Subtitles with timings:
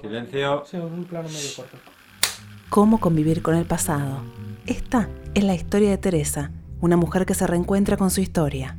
[0.00, 0.64] Silencio.
[0.66, 1.76] Sí, un plano medio corto.
[2.68, 4.22] Cómo convivir con el pasado.
[4.66, 8.76] Esta es la historia de Teresa, una mujer que se reencuentra con su historia.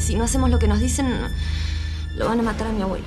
[0.00, 1.06] Si no hacemos lo que nos dicen,
[2.16, 3.06] lo van a matar a mi abuelo.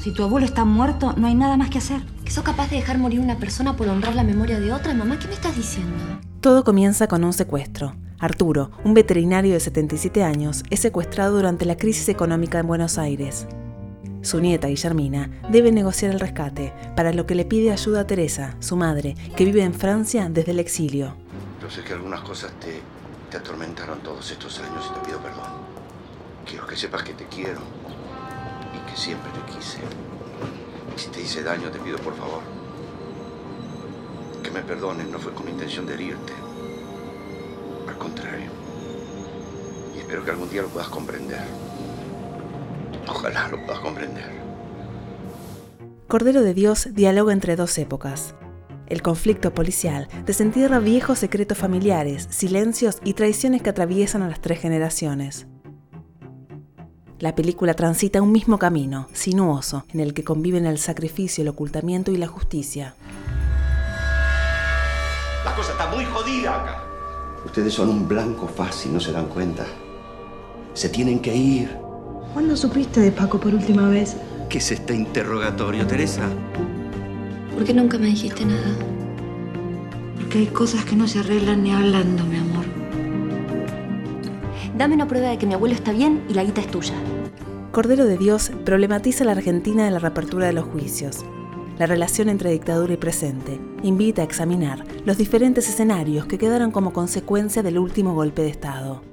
[0.00, 2.02] Si tu abuelo está muerto, no hay nada más que hacer.
[2.24, 4.94] ¿Que sos capaz de dejar morir una persona por honrar la memoria de otra?
[4.94, 5.96] Mamá, ¿qué me estás diciendo?
[6.40, 7.94] Todo comienza con un secuestro.
[8.18, 13.46] Arturo, un veterinario de 77 años, es secuestrado durante la crisis económica en Buenos Aires.
[14.22, 18.56] Su nieta, Guillermina, debe negociar el rescate, para lo que le pide ayuda a Teresa,
[18.60, 21.16] su madre, que vive en Francia desde el exilio.
[21.60, 22.80] Yo sé que algunas cosas te,
[23.30, 25.50] te atormentaron todos estos años y te pido perdón.
[26.46, 27.60] Quiero que sepas que te quiero
[28.74, 29.78] y que siempre te quise.
[30.96, 32.42] Si te hice daño, te pido por favor
[34.42, 35.08] que me perdones.
[35.08, 36.32] No fue con intención de herirte.
[37.88, 38.50] Al contrario.
[39.96, 41.40] Y espero que algún día lo puedas comprender.
[43.06, 44.30] Ojalá lo puedas comprender.
[46.08, 48.34] Cordero de Dios dialoga entre dos épocas.
[48.86, 54.60] El conflicto policial desentierra viejos secretos familiares, silencios y traiciones que atraviesan a las tres
[54.60, 55.46] generaciones.
[57.18, 62.10] La película transita un mismo camino, sinuoso, en el que conviven el sacrificio, el ocultamiento
[62.10, 62.94] y la justicia.
[65.44, 66.82] La cosa está muy jodida acá.
[67.46, 69.64] Ustedes son un blanco fácil, no se dan cuenta.
[70.74, 71.81] Se tienen que ir.
[72.32, 74.16] ¿Cuándo supiste de Paco por última vez?
[74.48, 76.22] ¿Qué es este interrogatorio, Teresa?
[77.54, 78.74] ¿Por qué nunca me dijiste nada?
[80.16, 82.64] Porque hay cosas que no se arreglan ni hablando, mi amor.
[84.78, 86.94] Dame una prueba de que mi abuelo está bien y la guita es tuya.
[87.70, 91.26] Cordero de Dios problematiza la Argentina de la reapertura de los juicios,
[91.78, 93.60] la relación entre dictadura y presente.
[93.82, 99.11] Invita a examinar los diferentes escenarios que quedaron como consecuencia del último golpe de Estado.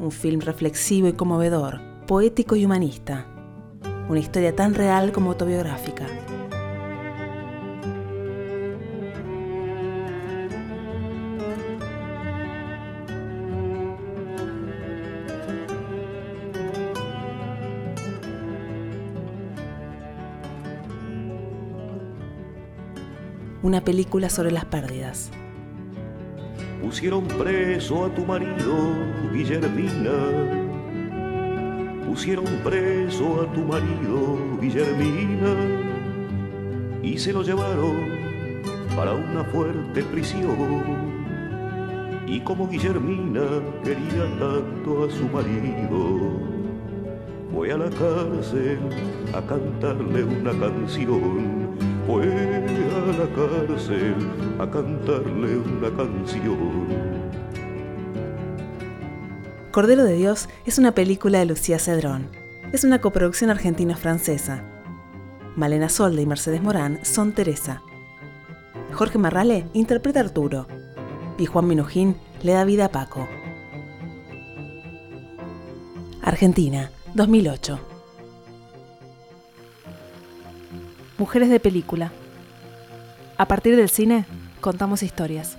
[0.00, 3.26] Un film reflexivo y conmovedor, poético y humanista.
[4.08, 6.06] Una historia tan real como autobiográfica.
[23.64, 25.32] Una película sobre las pérdidas.
[26.82, 28.94] Pusieron preso a tu marido,
[29.32, 30.12] Guillermina.
[32.06, 35.54] Pusieron preso a tu marido, Guillermina.
[37.02, 37.96] Y se lo llevaron
[38.96, 41.18] para una fuerte prisión.
[42.26, 43.46] Y como Guillermina
[43.82, 46.30] quería tanto a su marido,
[47.52, 48.78] fue a la cárcel
[49.34, 54.16] a cantarle una canción fue a la cárcel
[54.58, 56.88] a cantarle una canción.
[59.70, 62.30] Cordero de Dios es una película de Lucía Cedrón.
[62.72, 64.62] Es una coproducción argentino-francesa.
[65.54, 67.82] Malena Solde y Mercedes Morán son Teresa.
[68.94, 70.66] Jorge Marrale interpreta a Arturo.
[71.36, 73.28] Y Juan Minujín le da vida a Paco.
[76.22, 77.97] Argentina, 2008.
[81.18, 82.12] Mujeres de película.
[83.36, 84.24] A partir del cine,
[84.60, 85.58] contamos historias.